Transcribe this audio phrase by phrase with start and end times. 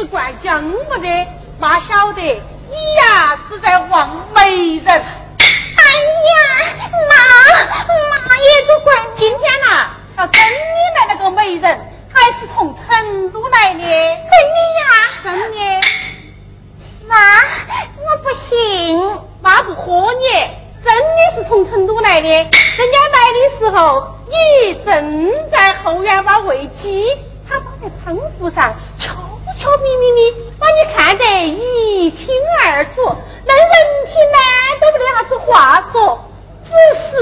[0.00, 1.26] 只怪姜莫得，
[1.58, 4.86] 妈晓得你呀，是在望媒人。
[4.86, 5.02] 哎
[6.30, 6.40] 呀，
[7.10, 10.48] 妈妈也都怪今天呐，要真的
[10.96, 11.78] 来了个媒人，
[12.10, 13.80] 还是从成都来的。
[13.82, 14.88] 真的呀，
[15.22, 15.58] 真的。
[17.06, 17.16] 妈，
[17.98, 18.98] 我不信，
[19.42, 20.28] 妈不豁你，
[20.82, 22.26] 真的是从成都来的。
[22.26, 27.06] 人家来的时候，你正在后院把喂鸡，
[27.46, 29.12] 他放在窗户上，敲。
[29.60, 33.14] 悄咪咪的把你看得一清二楚，论
[33.46, 33.74] 人
[34.06, 34.38] 品呢
[34.80, 36.18] 都没得啥子话说，
[36.64, 37.12] 只是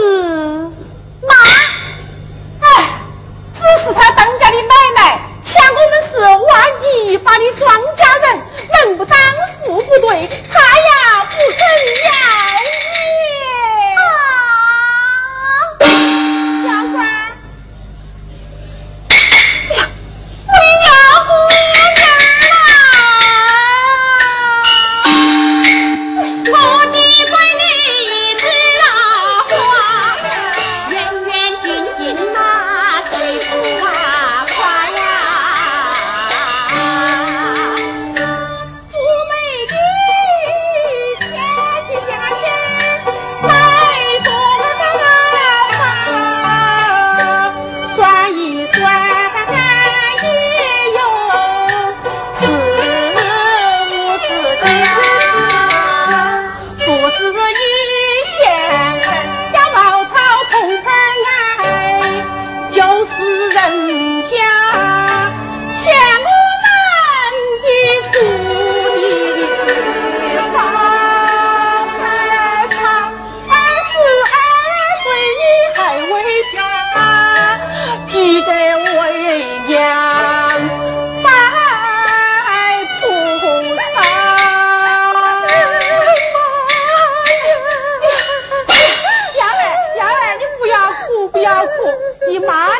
[1.27, 1.35] 妈，
[2.61, 2.65] 哎，
[3.55, 8.39] 只是他当家的奶奶，想我们是挖泥巴的庄稼人，
[8.87, 9.19] 门不当
[9.61, 11.59] 户不对，他呀不肯
[12.05, 12.09] 要
[15.81, 15.91] 你。
[16.65, 16.97] 小官，
[19.09, 19.13] 哎
[20.87, 20.88] 呀！
[91.39, 91.71] 不要哭，
[92.29, 92.73] 你妈呢？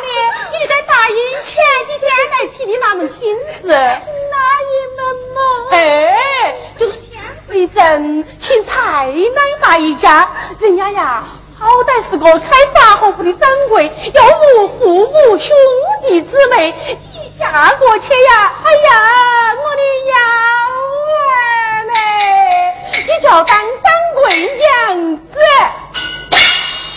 [0.51, 3.67] 你在答应前几天来提的那门亲事？
[3.69, 4.99] 哪一门
[5.33, 5.39] 嘛？
[5.71, 10.27] 哎，就是天福镇请蔡奶奶一家，
[10.59, 11.23] 人家呀，
[11.57, 14.23] 好歹是个开杂货铺的掌柜，要
[14.57, 15.55] 无父母兄
[16.03, 16.75] 弟姊妹，
[17.13, 18.53] 你嫁过去呀？
[18.65, 20.17] 哎呀，我的幺
[21.29, 21.93] 儿嘞？
[23.07, 25.39] 你叫当当贵娘子。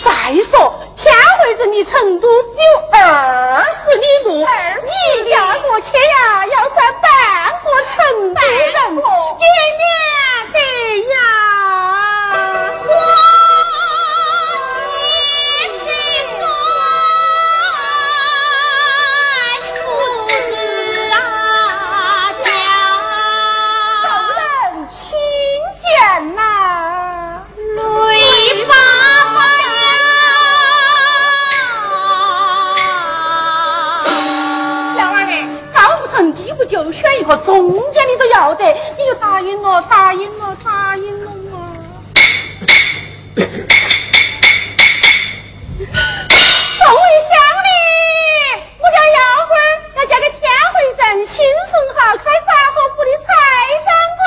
[0.05, 0.11] 再
[0.43, 0.75] 说。
[1.03, 8.71] 天会子离成都只有二十里路，你嫁过去呀，要算半个成都人，
[9.37, 9.45] 也
[9.81, 9.83] 免
[10.53, 10.57] 得
[11.11, 11.15] 呀。
[37.25, 38.65] 个中间你都要得，
[38.97, 41.73] 你就答应我，答应我，答应我嘛！
[46.79, 47.69] 宋玉香哩，
[48.79, 50.41] 我家幺花儿，要家给天
[50.75, 53.27] 回镇新顺号开杂货铺的蔡
[53.85, 53.89] 掌
[54.19, 54.23] 柜。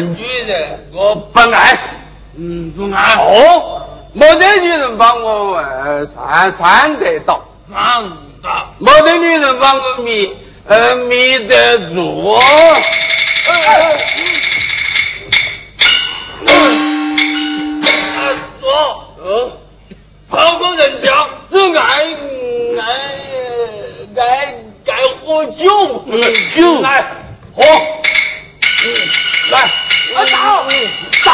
[0.00, 1.78] 女人我不爱
[2.36, 3.82] 嗯不爱哦。
[4.12, 7.44] 没得女人帮我玩穿穿得到。
[7.72, 8.10] 放
[8.42, 10.34] 到没得女人帮我迷
[10.66, 12.38] 呃迷得住
[13.46, 13.54] 嗯
[16.46, 18.18] 嗯嗯啊
[18.60, 18.66] 走
[19.22, 19.52] 嗯
[20.28, 21.82] 好多人讲只爱
[22.80, 22.82] 爱
[24.16, 24.54] 爱
[24.86, 26.18] 爱喝酒喝
[26.54, 27.02] 酒来
[27.54, 28.86] 喝嗯
[29.50, 29.70] 来
[30.14, 30.20] 走，
[31.24, 31.30] 走，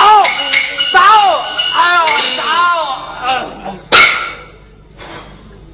[0.92, 0.98] 走，
[1.74, 2.02] 哎呦，
[2.36, 2.42] 走，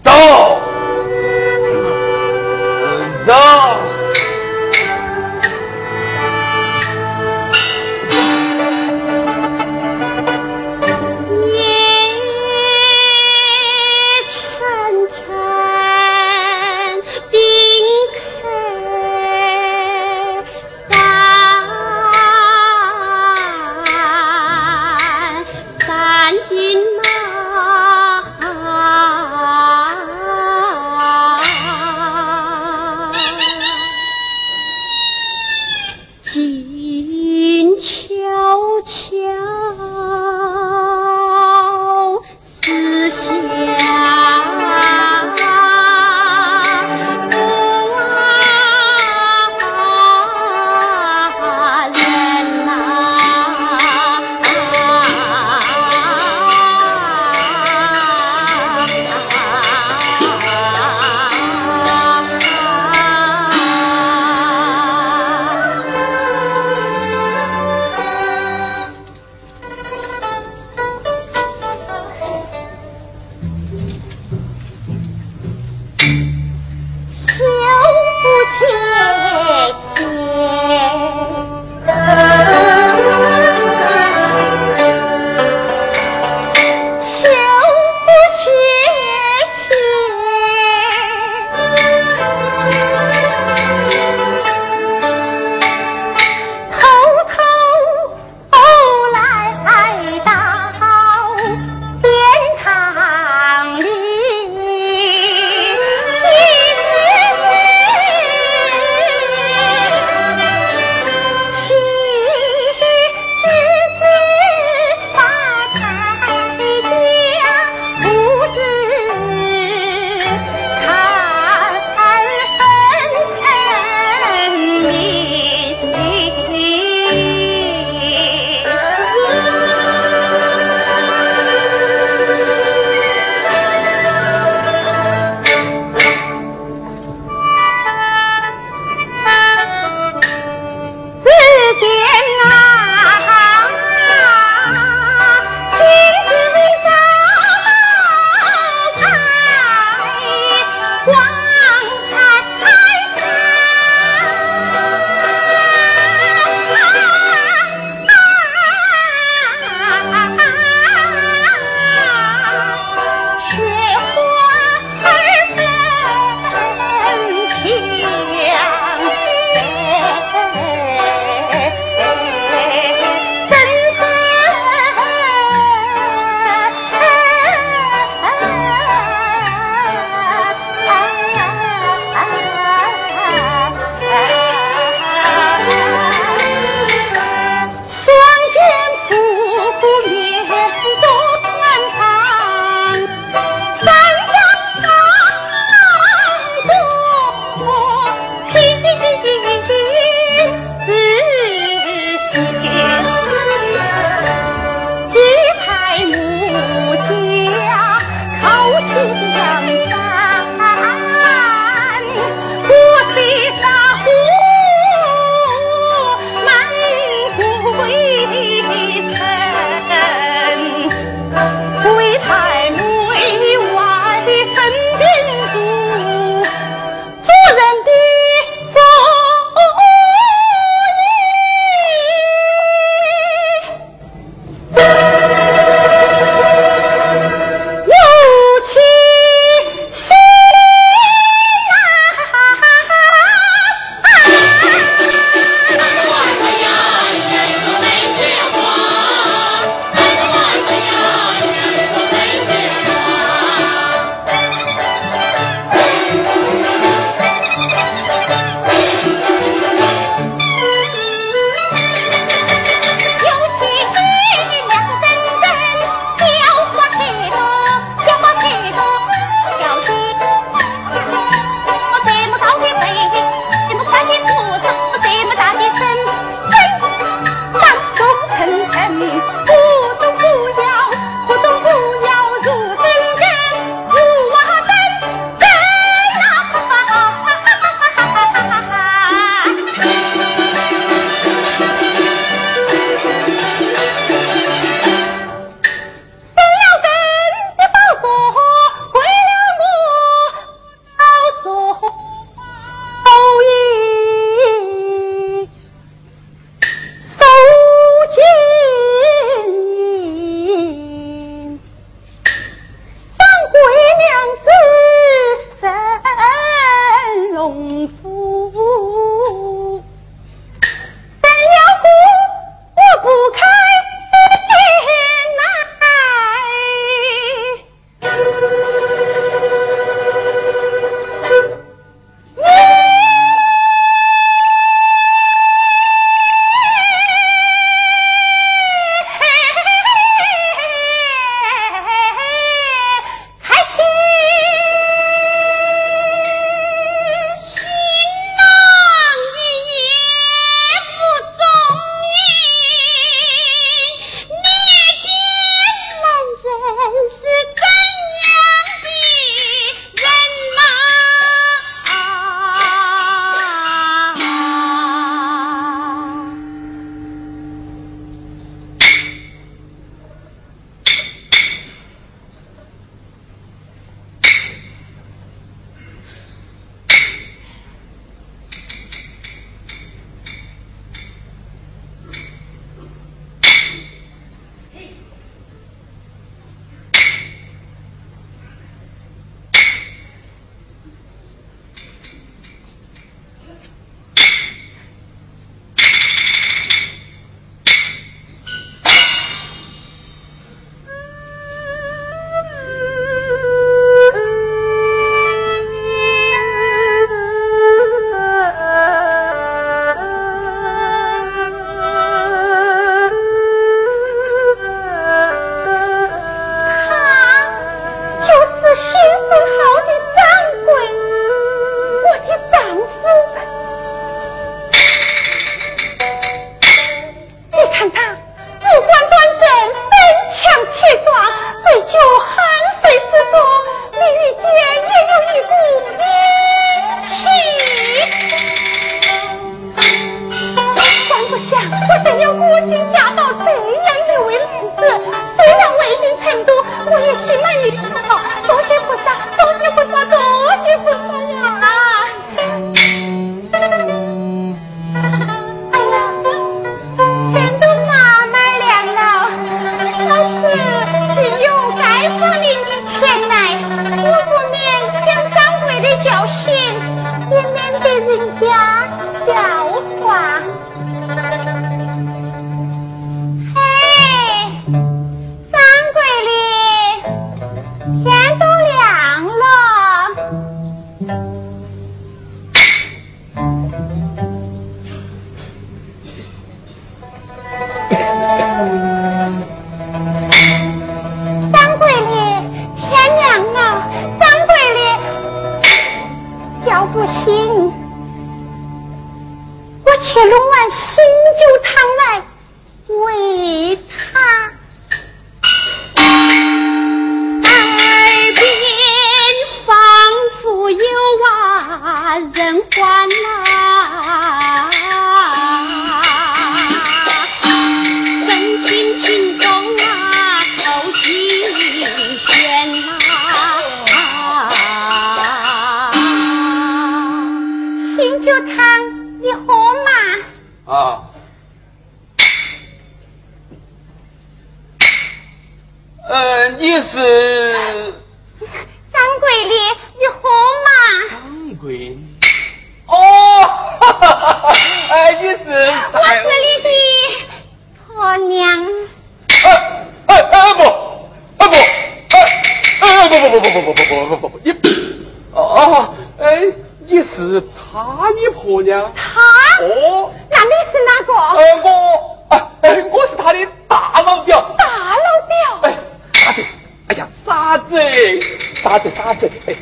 [0.04, 0.69] 走。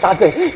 [0.08, 0.47] 啊对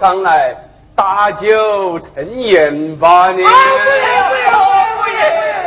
[0.00, 0.56] 上来，
[0.96, 3.44] 打酒趁宴吧你。
[3.44, 3.50] 哎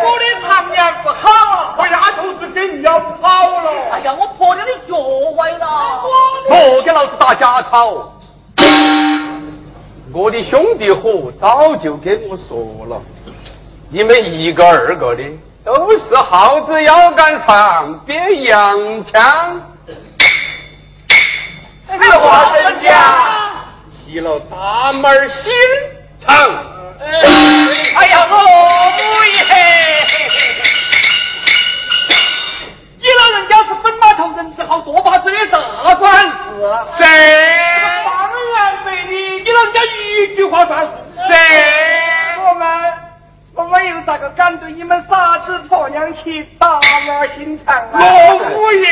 [0.01, 3.71] 我的常年不好，我丫头子跟你要跑了。
[3.91, 6.01] 哎呀，我婆娘的脚崴了。
[6.49, 8.11] 莫给老子打假草！
[10.11, 12.57] 我的兄弟伙早就跟我说
[12.89, 12.99] 了，
[13.89, 15.23] 你们一个二个的
[15.63, 19.61] 都是耗子腰杆上别洋枪，
[21.87, 23.32] 实话真讲。
[24.13, 25.51] 起了大门心
[26.19, 26.35] 肠。
[27.95, 29.41] 哎呀，老五爷，
[32.99, 36.33] 你老人家是本码头人字号多把嘴的大管事，
[36.95, 37.03] 谁？
[38.05, 40.91] 方圆百里，你老人家一句话算是。
[41.27, 41.35] 谁？
[42.47, 42.93] 我们
[43.55, 47.99] 我们又咋个敢对你们傻子婆娘起大马心肠啊？
[47.99, 48.87] 老五爷，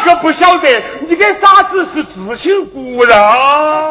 [0.00, 3.14] 哪个不晓得你跟傻子是至亲骨肉？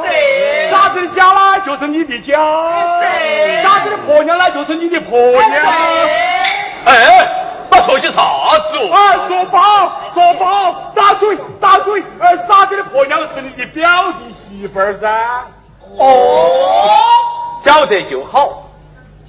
[0.04, 2.34] 谁傻子的家呢，就是你的家；
[3.00, 5.66] 谁傻子的婆娘呢，就是你的婆娘。
[6.86, 7.30] 哎，
[7.70, 8.24] 他说些啥
[8.72, 8.90] 子哦？
[8.92, 9.60] 哎，说包
[10.16, 15.08] 说包，打嘴打嘴，哎，傻子的婆娘是你的表弟媳妇儿噻。
[15.96, 16.90] 哦，
[17.64, 18.68] 晓得就好，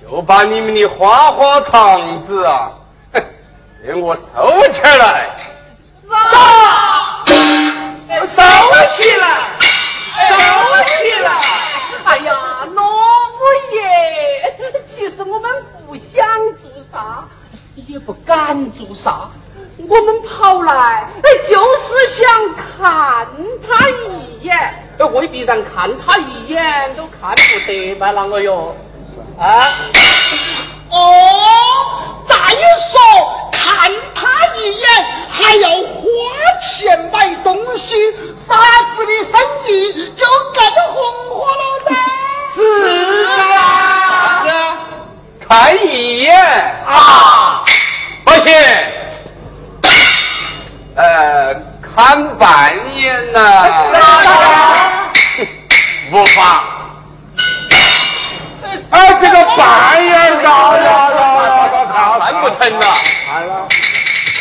[0.00, 2.70] 就把你们的花花肠子啊，
[3.12, 3.22] 哼，
[3.86, 5.28] 给我收起来。
[8.26, 8.42] 收
[8.96, 9.24] 起来，
[10.28, 10.32] 收
[10.86, 11.28] 起来！
[12.04, 13.40] 哎呀，老五
[13.72, 13.78] 爷，
[14.86, 15.48] 其实我们
[15.86, 16.26] 不想
[16.60, 17.24] 做啥，
[17.86, 19.30] 也不敢做啥，
[19.78, 21.08] 我们跑来
[21.48, 23.26] 就是想看
[23.66, 24.56] 他一眼。
[24.98, 28.74] 哎，未必然看他一眼都看不得嘛，啷个哟？
[29.38, 29.44] 啊？
[30.90, 30.98] 哦，
[32.26, 33.00] 再说
[33.52, 34.26] 看他
[34.56, 34.84] 一眼
[35.30, 36.02] 还要花
[36.60, 37.94] 钱买东西，
[38.36, 38.56] 傻
[38.96, 39.70] 子的生意
[40.16, 40.60] 就更
[40.92, 40.98] 红
[41.30, 41.88] 火了噻。
[42.54, 42.58] 是
[43.56, 44.46] 啊，
[45.48, 45.48] 看
[45.86, 46.28] 一眼
[46.86, 47.62] 啊，
[48.24, 48.52] 不行，
[50.96, 53.38] 呃，看半眼呐、
[56.12, 56.64] 无妨。
[58.90, 60.04] 哎，这个半
[60.42, 60.48] 眼
[60.84, 60.88] 呀，
[62.20, 62.84] 看不成呐，
[63.30, 63.68] 看了。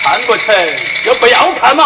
[0.01, 0.55] 看不成
[1.03, 1.83] 就不要看嘛。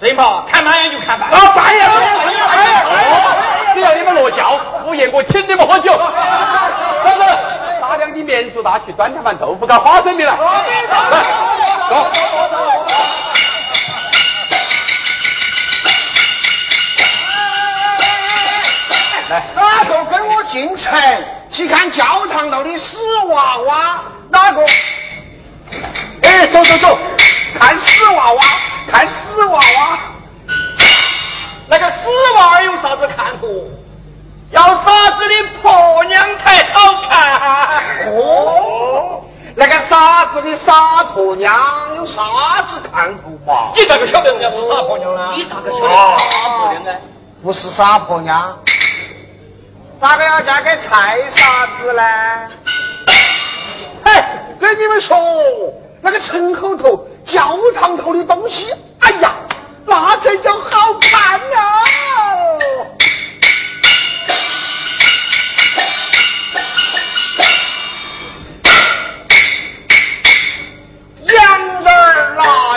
[0.00, 1.28] 对嘛，看半眼就看半。
[1.28, 2.00] 啊，半眼，半
[2.32, 2.74] 眼，半眼。
[3.74, 5.92] 只要你们落轿，五爷我请你们喝酒。
[5.92, 7.22] 老子
[7.80, 10.38] 打量的绵竹大去端盘盘豆腐干花生米来，来，
[11.90, 12.06] 走。
[19.30, 21.00] 来，哪个跟我进城
[21.48, 24.02] 去看教堂头的死娃娃？
[24.28, 24.66] 哪个？
[26.22, 26.98] 哎，走走走，
[27.56, 28.42] 看死娃娃，
[28.90, 29.98] 看死娃娃。
[31.68, 33.46] 那个死娃儿有啥子看头？
[34.50, 38.08] 要傻子的婆娘才好看。
[38.12, 39.22] 哦，
[39.54, 41.54] 那个傻子的傻婆娘
[41.94, 43.70] 有啥子看头嘛？
[43.76, 45.34] 你咋个晓得人家是傻婆娘呢？
[45.36, 46.16] 你咋个晓得傻
[46.58, 46.90] 婆娘呢？
[47.42, 48.58] 不是傻婆娘，
[50.00, 52.02] 咋个要嫁给菜傻子呢？
[54.02, 54.24] 嘿，
[54.58, 55.14] 跟你们说，
[56.00, 59.34] 那个城后头、教堂头的东西，哎呀，
[59.84, 61.40] 那才叫好看啊！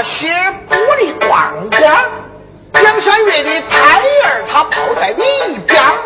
[0.06, 0.28] 些
[0.70, 1.82] 玻璃罐罐，
[2.74, 5.24] 两三月的胎儿他泡在里
[5.66, 5.98] 边儿，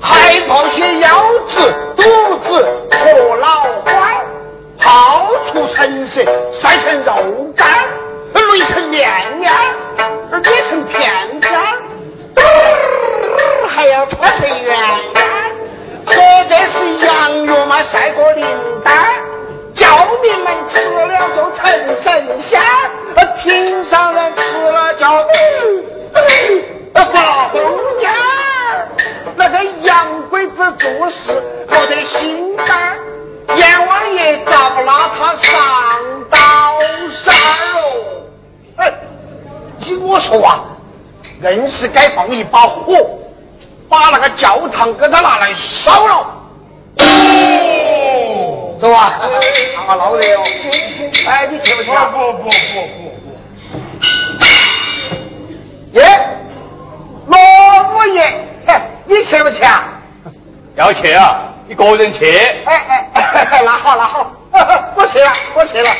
[0.00, 4.22] 还泡些腰子、肚子和脑花，
[4.78, 7.66] 泡出成色，晒成肉干，
[8.34, 9.52] 擂成面面，
[10.42, 11.52] 捏成片片，
[13.68, 14.76] 还要搓成圆
[15.14, 15.24] 圆。
[16.06, 18.44] 说这是羊肉嘛，晒过灵
[18.84, 18.94] 丹。
[19.72, 19.86] 教
[20.22, 22.60] 民们吃了就成神仙，
[23.42, 25.04] 平常人吃了就
[26.94, 27.62] 发疯
[28.00, 28.08] 癫。
[29.36, 32.98] 那个洋鬼子做事没得心肝，
[33.54, 35.52] 阎王爷咋不拉他上
[36.30, 36.78] 刀
[37.10, 38.22] 山哦？
[38.76, 38.92] 哎，
[39.78, 40.64] 听我说啊，
[41.42, 43.18] 硬是该放一把火，
[43.88, 46.26] 把那个教堂给他拿来烧了。
[46.98, 49.20] 哦走吧，
[49.74, 50.44] 看看老热哦。
[51.26, 52.10] 哎，你去不去啊？
[52.12, 52.50] 不不不不
[55.98, 56.04] 耶，
[57.26, 57.38] 罗
[57.94, 58.20] 五爷，
[58.66, 58.74] 嘿，
[59.06, 59.84] 你去不去啊？
[60.74, 62.26] 要去啊，一个人去。
[62.66, 62.82] 哎
[63.14, 64.30] 哎，那好那好，
[64.94, 65.90] 我去了我去了。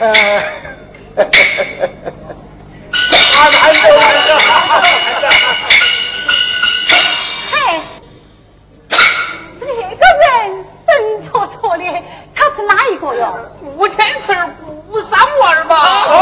[0.00, 0.44] 哎。
[7.50, 7.52] 嗨。
[9.60, 10.90] 这个人神
[11.26, 11.84] 戳戳的，
[12.34, 13.22] 他是哪一个哟？
[13.76, 14.34] 顾天翠，
[14.90, 15.76] 顾三娃儿吧。
[16.08, 16.14] 哦。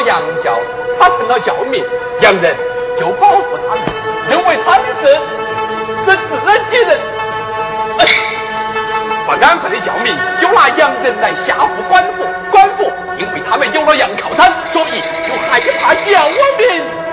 [0.00, 0.58] 洋教
[0.98, 1.82] 他成了教民
[2.20, 2.56] 洋人
[2.98, 3.84] 就保护他们
[4.30, 5.08] 认为他们是
[6.04, 7.16] 是自己人。
[9.26, 12.84] 不安分的教民就拿洋人来吓唬官府官府
[13.18, 17.05] 因为他们有了洋靠山所以就害怕叫我们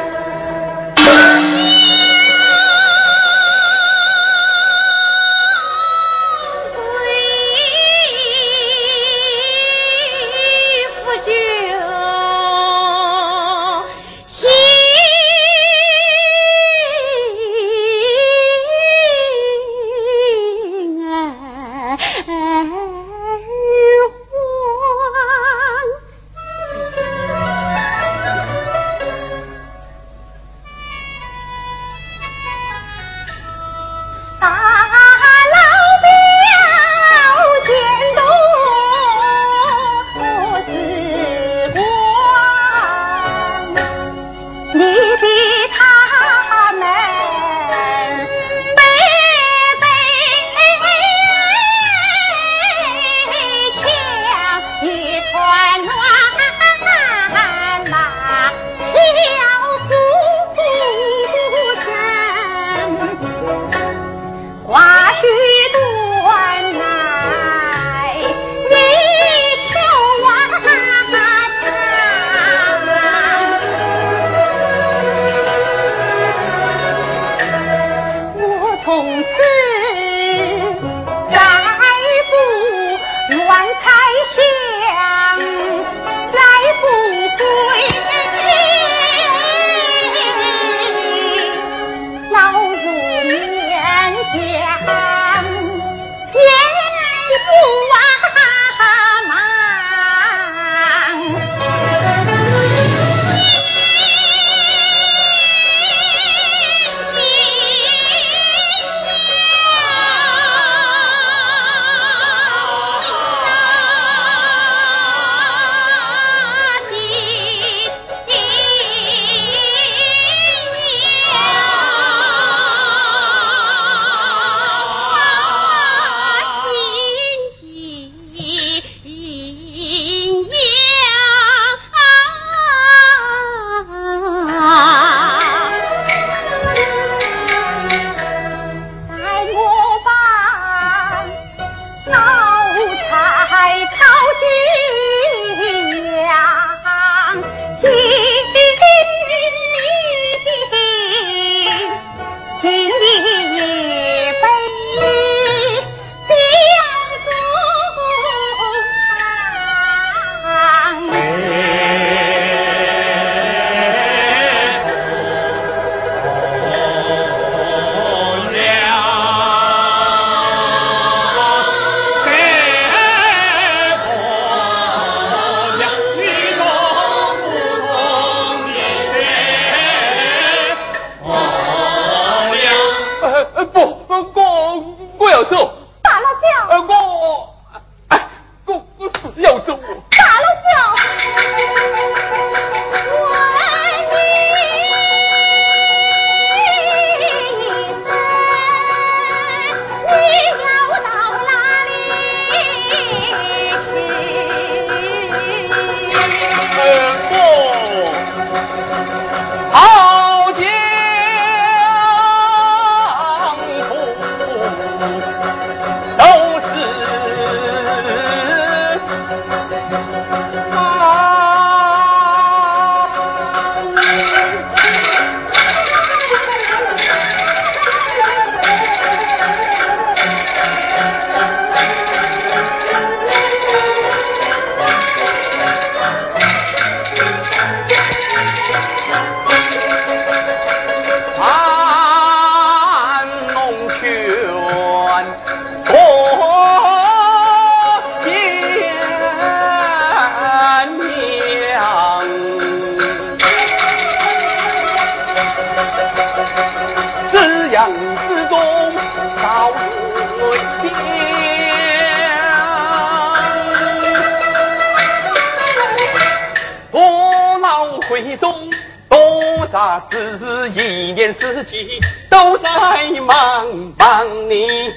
[269.83, 274.93] 多杂事，一年四季都在忙帮你。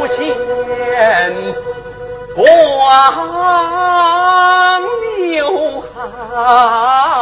[0.00, 1.32] 朝鲜
[2.34, 2.44] 光
[5.20, 5.30] 流
[5.94, 7.17] 行。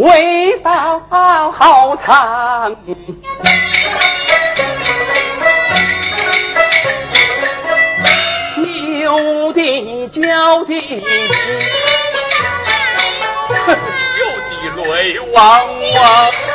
[0.00, 2.74] 味道好长，
[8.56, 10.74] 牛的叫的，
[14.16, 16.49] 有的泪汪汪。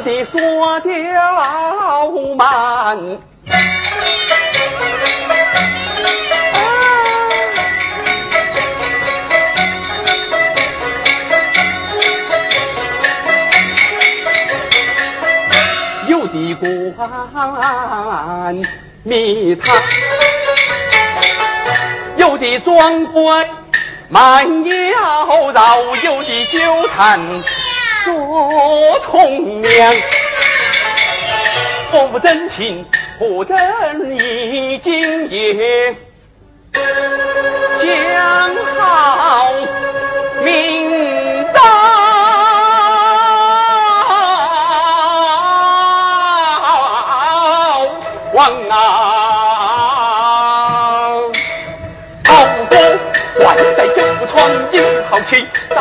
[0.00, 2.98] 有的说调慢，
[16.08, 16.94] 有的灌
[19.02, 19.76] 蜜糖。
[22.16, 23.46] 有的装乖
[24.08, 27.20] 慢摇绕，有的纠缠
[28.04, 29.94] 说从良。
[32.12, 32.86] 不真情
[33.18, 33.58] 不真
[34.16, 35.96] 意，今夜
[37.82, 39.52] 讲好
[40.42, 41.60] 明道
[48.32, 48.74] 往啊！
[52.24, 52.30] 好
[52.68, 52.72] 过
[53.36, 53.44] 关
[53.76, 54.78] 在酒窗有
[55.10, 55.76] 好气，当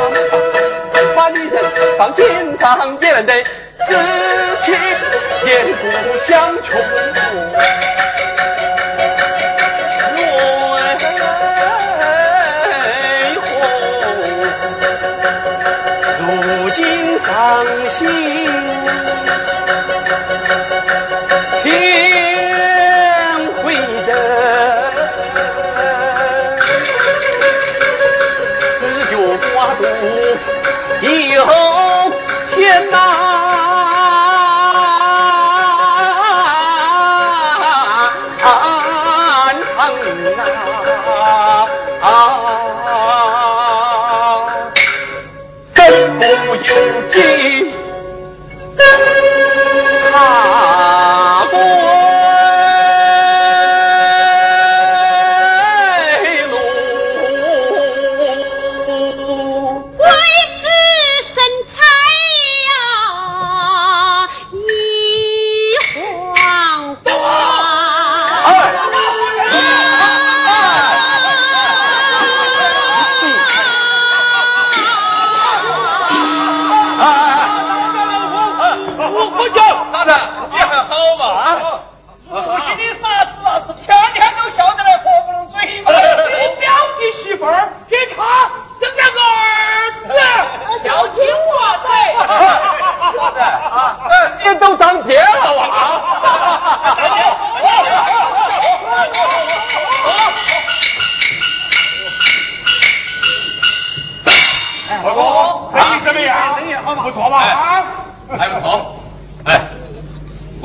[1.20, 1.62] 把女人
[1.98, 2.26] 放心
[2.58, 3.94] 上，也难得知
[4.64, 4.74] 情
[5.46, 7.79] 也不相穷。
[47.20, 47.49] see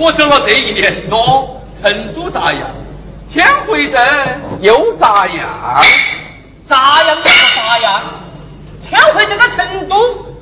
[0.04, 2.60] 我走了这一年多，成都咋样？
[3.32, 3.98] 天回镇
[4.60, 5.48] 又咋样？
[6.68, 8.02] 咋样就是咋样，
[8.86, 9.96] 天回这个成都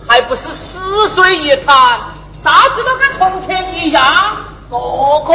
[0.08, 2.00] 还不是死水一潭，
[2.34, 4.36] 啥子都跟从前一样。
[4.68, 4.76] 哥
[5.24, 5.32] 哥，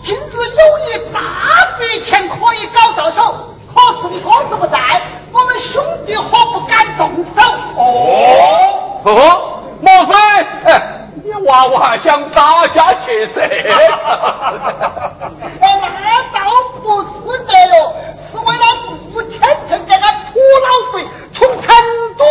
[0.00, 1.20] 今日有一大
[1.76, 7.42] 笔钱可以搞到手，可是你哥子不在，我们兄弟伙不敢动手。
[7.76, 10.14] 哦哦，莫非
[10.66, 10.89] 哎，你
[11.50, 13.40] 娃娃想打家劫舍？
[13.42, 13.50] 哎，
[15.60, 16.38] 那倒
[16.80, 17.08] 不是
[17.44, 18.64] 的哟，是为了
[19.12, 21.74] 不欠人家的土老肥，从成
[22.16, 22.24] 都。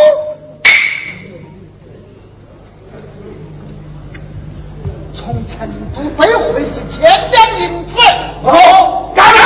[5.13, 7.99] 从成都背回一千两银子，
[8.43, 9.39] 哦，干干！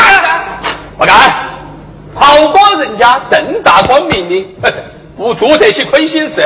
[2.79, 4.73] 人家正大光明的，
[5.17, 6.43] 不做这些亏心事。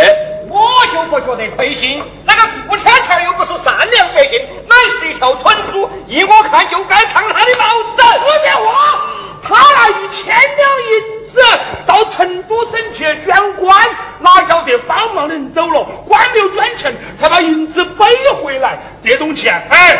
[0.50, 7.66] 我就不觉得亏心，那个顾天桥又不是善良百姓，乃是一条蠢猪，依我看就该烫他的帽
[7.96, 8.02] 子。
[8.20, 9.02] 说别话，
[9.42, 11.42] 他拿一千两银子
[11.86, 13.88] 到成都省去捐官，
[14.20, 18.06] 哪晓得帮忙的人走了，官没有捐钱，才把银子背
[18.42, 18.80] 回来。
[19.04, 19.98] 这种钱，哎，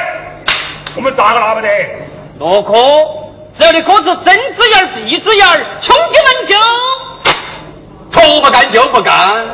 [0.96, 1.68] 我们咋个拿不得？
[2.40, 2.74] 罗哥，
[3.58, 5.48] 只要你哥子睁只眼闭只眼，
[5.82, 6.56] 穷进门就
[8.12, 9.46] 头不干就不干。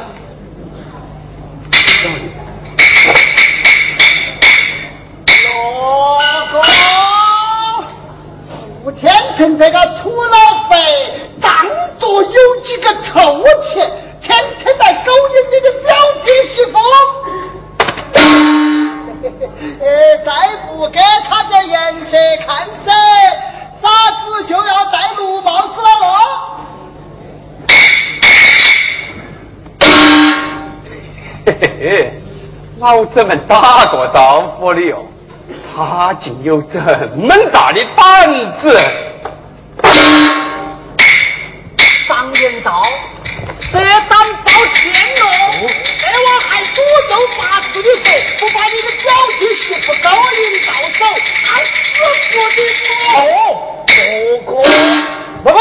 [9.36, 11.12] 趁这个土老肥，
[11.42, 11.52] 仗
[11.98, 16.78] 着有几个臭钱，天天在勾引你的表弟媳妇。
[19.80, 20.32] 呃， 再
[20.68, 22.16] 不给他点颜色
[22.46, 22.92] 看噻，
[23.82, 23.90] 傻
[24.22, 26.10] 子就要戴绿帽子了哦。
[31.46, 32.14] 嘿嘿嘿，
[32.80, 35.06] 老子们打过招呼的哟，
[35.76, 36.80] 他竟有这
[37.16, 38.80] 么大的胆子！
[49.44, 51.04] 表弟媳妇勾引到手，
[51.46, 51.68] 他死
[52.32, 52.58] 不的
[53.14, 53.20] 哦，
[53.86, 53.92] 不
[54.50, 54.52] 哥，
[55.44, 55.60] 不哥，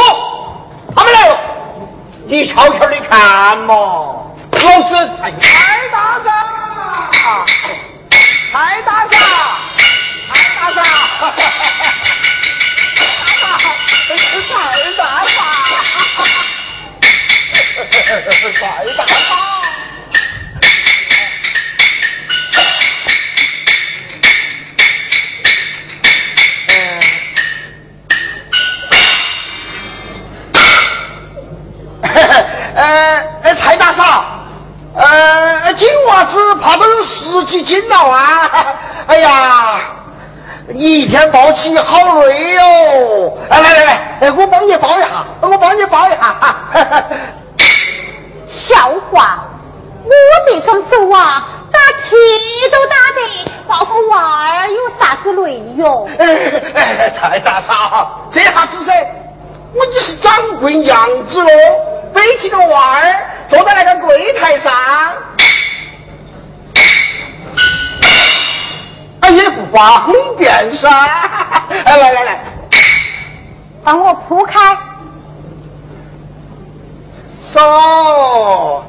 [0.95, 1.31] 他们来了，
[2.27, 6.29] 你悄悄的看嘛，老子才蔡大傻，
[8.53, 9.11] 蔡大傻，
[10.31, 10.79] 蔡大傻，蔡
[13.43, 13.77] 大傻，
[14.49, 14.55] 蔡
[14.97, 15.03] 大
[19.07, 19.13] 傻。
[32.83, 34.25] 呃呃，蔡大嫂，
[34.97, 38.51] 呃，金娃子怕都有十几斤了啊！
[39.07, 39.75] 哎呀，
[40.67, 43.39] 你一天抱起好累哟！
[43.49, 46.37] 哎，来来来，哎，我帮你抱一下，我帮你抱一下。
[48.47, 48.77] 笑
[49.13, 49.45] 话，
[50.05, 50.11] 我
[50.51, 52.19] 这双手啊，打铁
[52.73, 53.21] 都打得，
[53.69, 56.09] 抱个娃儿有啥子累哟？
[56.19, 56.27] 哎
[56.75, 58.93] 哎，蔡大嫂，这下子噻，
[59.73, 61.49] 我你是掌柜娘子喽，
[62.13, 64.73] 背起个娃儿坐在那个柜台上，
[69.21, 70.89] 哎也不方便噻。
[71.85, 72.41] 哎，来来来，
[73.85, 74.77] 帮我铺开。
[77.53, 78.85] 说。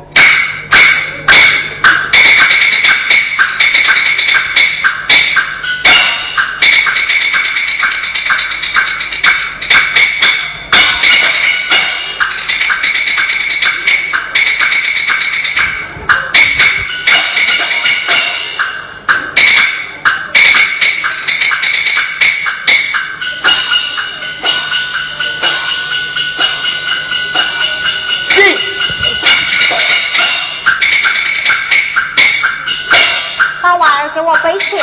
[34.14, 34.78] 给我背起。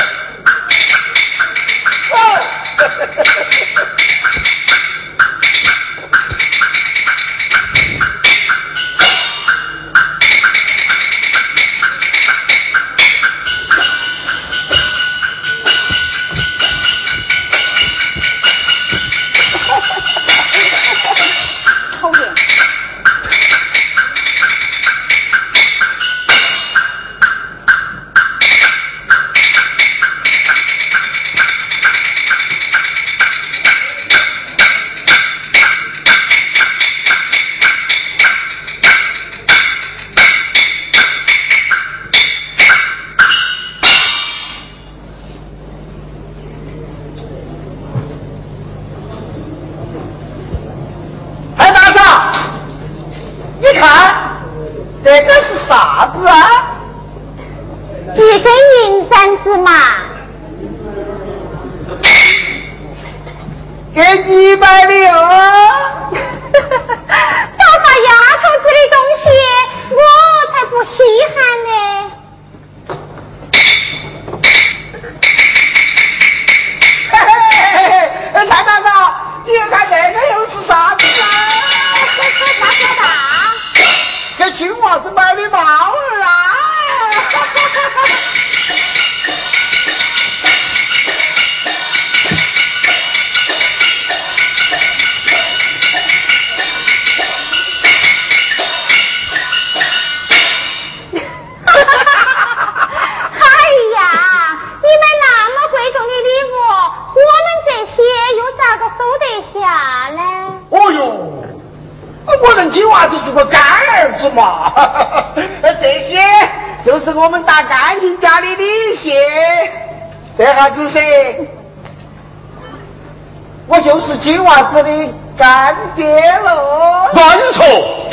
[124.21, 124.91] 金娃子的
[125.37, 126.05] 干爹
[126.45, 127.09] 喽。
[127.15, 127.23] 没
[127.55, 127.65] 错，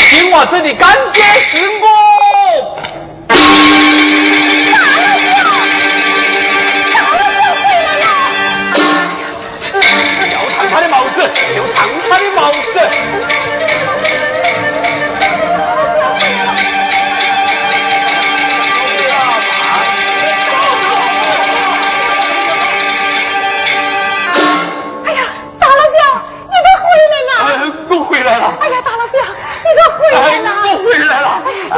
[0.09, 2.06] 金娃子的干爹是我。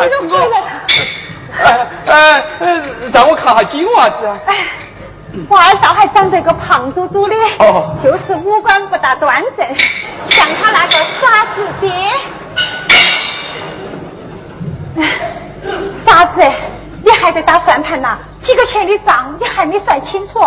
[0.04, 0.68] 你都回来了！
[2.08, 4.38] 哎哎，让我看下金娃子啊。
[4.46, 4.56] 哎，
[5.50, 9.68] 我二倒还长得个胖嘟嘟的，哦就是五官不大端正，
[10.26, 11.92] 像他那个傻子爹。
[16.06, 16.42] 傻子，
[17.04, 18.18] 你还在打算盘呐？
[18.40, 20.40] 几个钱的账你还没算清楚，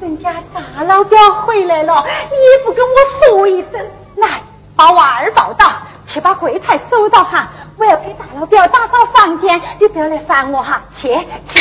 [0.00, 3.72] 人家大老表回来了，你也不跟我说一声。
[4.16, 4.28] 来，
[4.76, 5.70] 把娃儿抱到，
[6.04, 7.48] 去把柜台收到哈。
[7.78, 10.82] 我要给大老表打扫房间，你不要来烦我哈。
[10.90, 11.08] 去
[11.46, 11.60] 去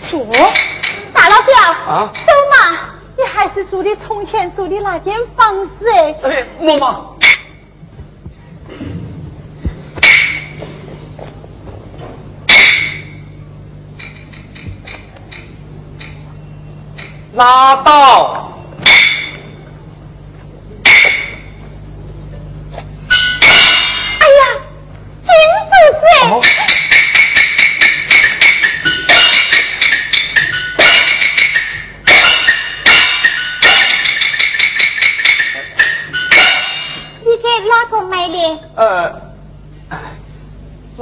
[0.00, 0.18] 去，
[1.14, 1.56] 大老表
[1.86, 2.78] 啊走嘛！
[3.16, 6.14] 你还是住的从前住的那间房子哎。
[6.24, 6.96] 哎，嬷嬷。
[17.34, 18.52] 拉倒！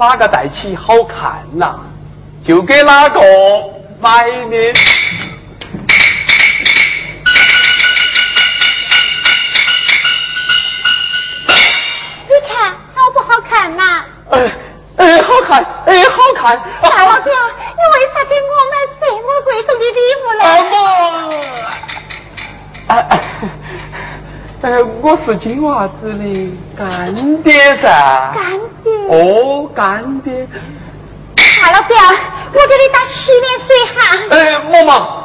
[0.00, 1.78] 哪个戴起好看呐、
[2.42, 3.20] 就给哪个
[4.00, 4.56] 买的。
[12.26, 14.02] 你看好不好看嘛？
[14.30, 14.50] 哎
[14.96, 16.58] 哎，好看，哎，好看。
[16.80, 17.34] 大老表，
[17.76, 20.42] 你为啥给我买这么贵重的礼物呢？
[22.88, 22.88] 啊
[24.62, 24.66] 我，哎
[25.02, 26.24] 我是金娃子的
[26.74, 28.32] 干爹噻。
[28.34, 28.79] 干爹。
[29.10, 30.46] 哦，干爹。
[31.34, 31.96] 大老表，
[32.52, 33.96] 我给你打洗脸水哈。
[34.30, 35.19] 哎，嬷嬷。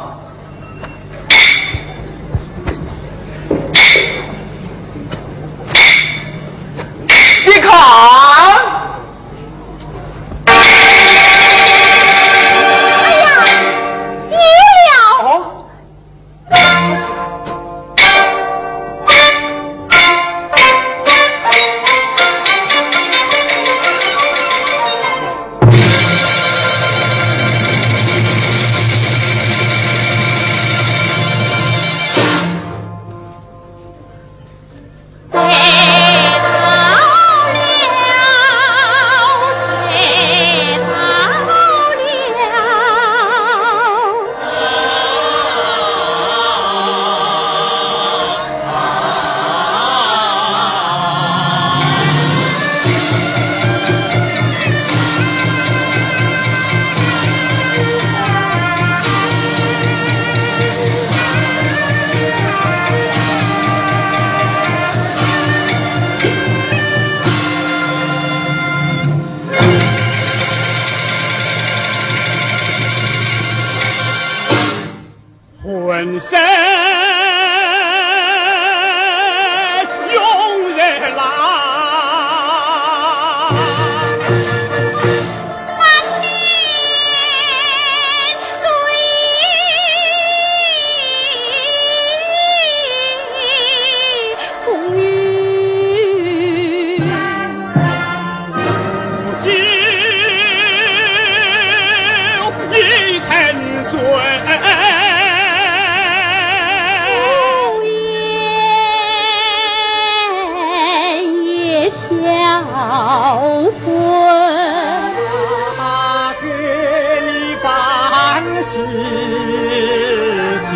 [119.76, 120.71] 是己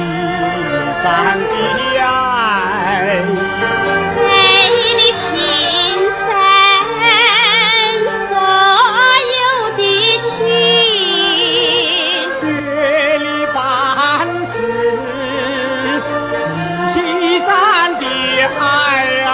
[1.02, 1.52] 咱的
[2.02, 2.04] 爱
[4.18, 4.28] 为
[4.98, 5.24] 你平
[6.20, 6.30] 生
[8.28, 8.32] 所
[9.40, 9.42] 有
[9.78, 9.80] 的
[10.26, 10.38] 情
[12.44, 12.48] 月
[13.20, 13.24] 里
[13.56, 13.58] 半
[14.52, 14.54] 是
[16.94, 16.98] 西
[17.40, 17.48] 山
[18.00, 18.04] 的
[18.60, 18.62] 爱
[19.24, 19.28] 啊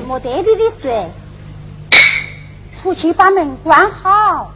[0.00, 1.06] 没得你的事。
[2.80, 4.52] 出去把门关好。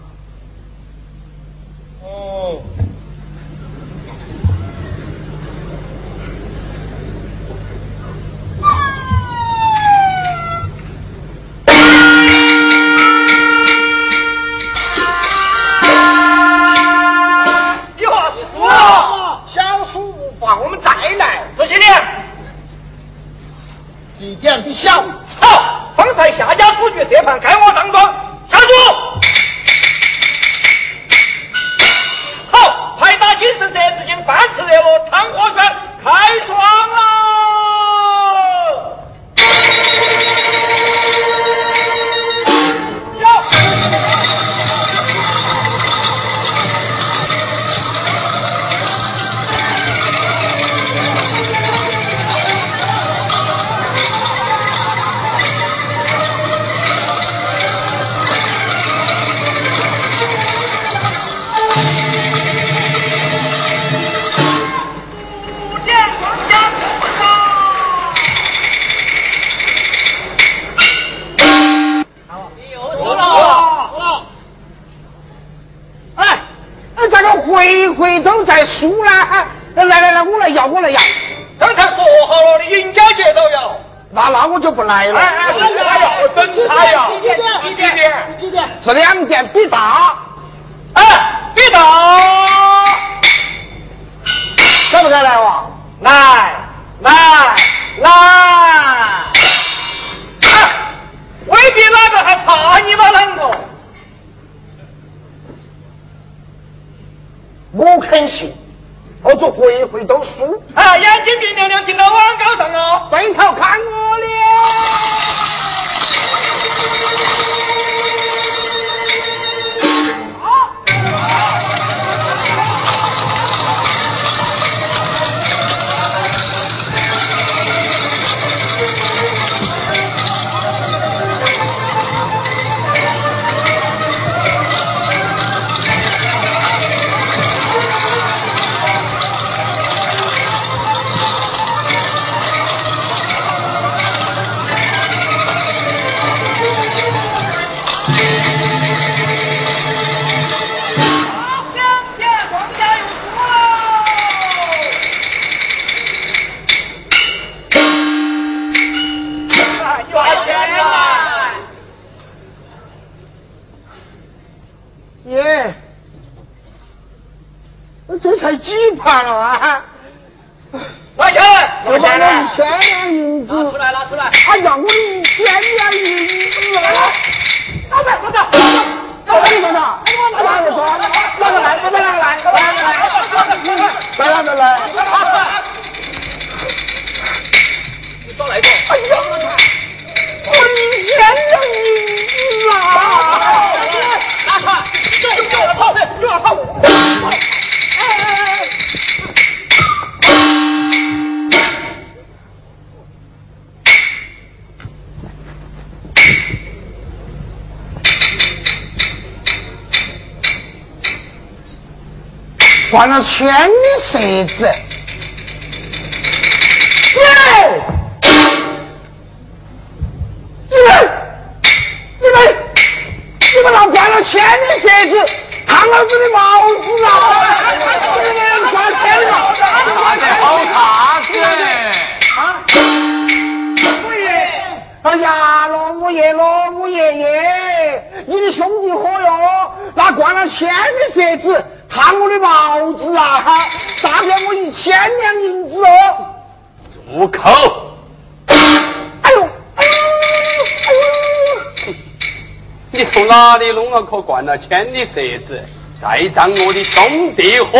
[252.95, 255.15] 你从哪里弄了颗灌了铅的蛇
[255.47, 255.59] 子，
[255.99, 257.79] 再当我的兄弟伙？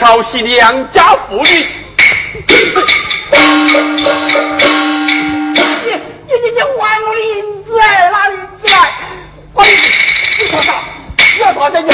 [0.00, 1.46] 调戏良家妇女？
[1.46, 1.50] 你
[6.26, 6.68] 你你你还
[7.02, 8.92] 我的银子哎，拿银子来！
[9.52, 9.70] 我你
[10.38, 10.72] 你说啥？
[11.36, 11.92] 你要啥子你？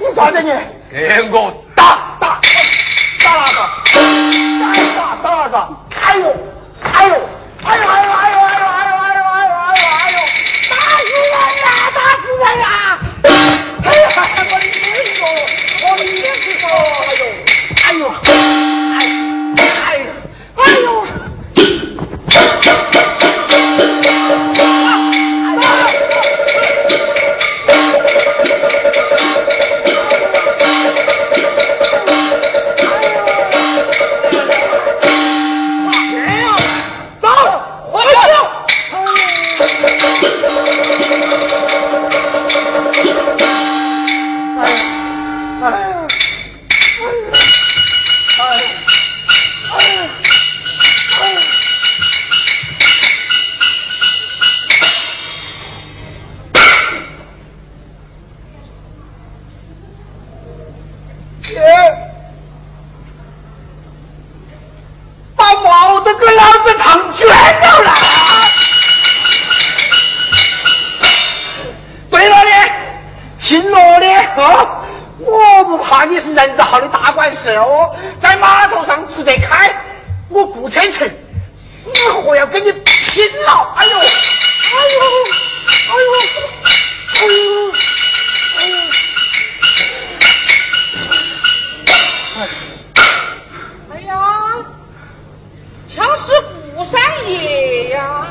[0.00, 0.50] 你啥子你？
[0.90, 2.16] 给我打！
[2.18, 2.40] 打
[3.22, 3.58] 打哪个？
[4.96, 5.54] 打打打哪个？
[83.44, 84.06] 哎呦，哎呦，
[84.62, 86.10] 哎呦，
[87.18, 87.32] 哎呦，
[88.54, 88.72] 哎呦！
[93.92, 94.10] 哎呀，
[95.88, 96.24] 枪是
[96.76, 98.26] 顾三爷呀！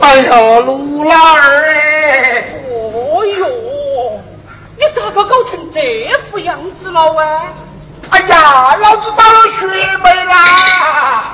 [0.00, 0.30] 哎呀，
[0.60, 2.60] 卢老二哎！
[2.68, 4.20] 哦哟，
[4.76, 7.24] 你咋个搞成这副样子了喂？
[8.10, 9.66] 哎呀，老子倒了血
[9.98, 11.31] 霉啦！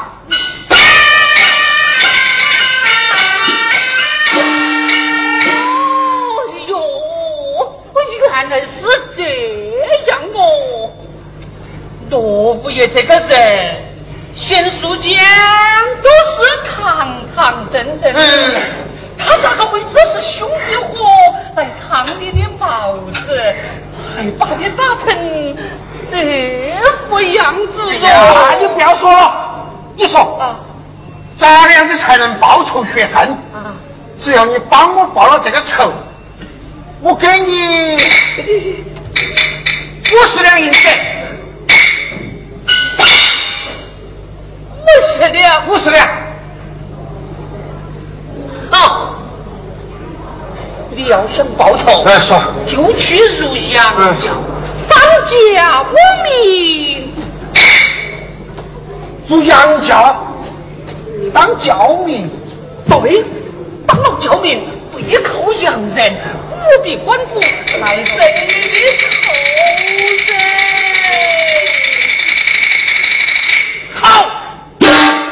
[8.41, 8.86] 原来是
[9.16, 9.24] 这
[10.07, 10.91] 样哦！
[12.09, 13.74] 罗五爷这个人，
[14.32, 15.18] 贤淑间
[16.01, 18.62] 都是堂堂正正的，嗯
[19.18, 21.05] 他咋个会只是兄弟伙
[21.57, 22.95] 来烫你的帽
[23.26, 23.43] 子，
[24.16, 25.57] 还把你打成
[26.09, 26.72] 这
[27.09, 28.70] 副样子哎呀，你哦？
[28.72, 29.66] 不要说了，
[29.97, 30.61] 你说啊
[31.36, 33.30] 咋个样子才能报仇雪恨？
[33.53, 33.74] 啊！
[34.16, 35.93] 只要你帮我报了这个仇，
[37.01, 37.94] 我给你
[40.12, 40.78] 五十两银子，
[44.82, 46.09] 五十两，五十两。
[48.72, 49.14] 好，
[50.90, 54.18] 你要想报仇，哎，说，就去入杨嗯。
[54.18, 54.32] 家，
[54.88, 55.94] 当家无
[56.24, 57.12] 名。
[59.28, 60.16] 入杨家
[61.32, 62.28] 当教民，
[62.88, 63.22] 对，
[63.86, 64.64] 当了教民，
[64.96, 66.16] 背靠洋人，
[66.69, 67.41] 不必官府
[67.81, 68.14] 来整
[68.47, 69.33] 你的仇
[70.27, 70.37] 人。
[73.95, 74.31] 好，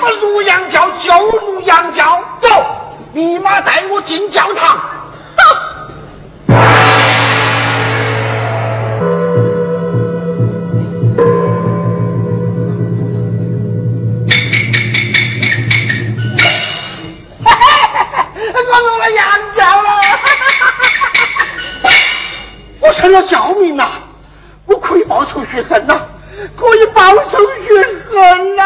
[0.00, 2.48] 我入羊教就入羊教，走，
[3.12, 4.80] 立马带我进教堂。
[18.68, 19.90] 我入了羊教了，
[22.86, 23.88] 我成了教民呐
[24.64, 26.06] 我可以报仇雪恨呐
[26.56, 28.65] 可以报仇雪恨呐